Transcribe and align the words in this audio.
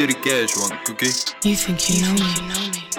Dirty 0.00 0.14
cash, 0.14 0.56
one 0.56 0.78
cookie. 0.86 1.12
You 1.44 1.54
think 1.54 1.90
you 1.90 2.00
know 2.00 2.14
me? 2.14 2.20
you 2.34 2.48
know 2.48 2.70
me? 2.70 2.89